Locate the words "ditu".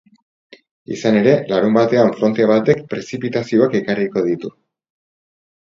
4.31-4.57